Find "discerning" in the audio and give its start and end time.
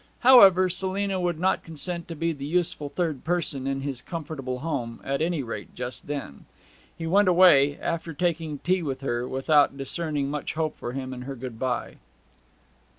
9.77-10.31